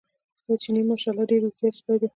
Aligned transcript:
ستا 0.41 0.53
چیني 0.63 0.81
ماشاءالله 0.89 1.25
ډېر 1.31 1.41
هوښیار 1.43 1.73
سپی 1.79 1.95
دی. 1.99 2.07